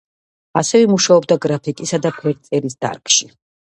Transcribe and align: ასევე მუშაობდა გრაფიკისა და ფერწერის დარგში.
ასევე 0.61 0.87
მუშაობდა 0.93 1.37
გრაფიკისა 1.45 2.01
და 2.07 2.13
ფერწერის 2.19 2.79
დარგში. 2.87 3.31